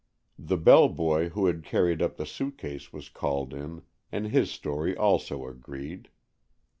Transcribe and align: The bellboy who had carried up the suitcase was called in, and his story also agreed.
The 0.39 0.57
bellboy 0.57 1.29
who 1.29 1.45
had 1.45 1.63
carried 1.63 2.01
up 2.01 2.17
the 2.17 2.25
suitcase 2.25 2.91
was 2.91 3.07
called 3.07 3.53
in, 3.53 3.83
and 4.11 4.25
his 4.29 4.49
story 4.49 4.97
also 4.97 5.45
agreed. 5.45 6.09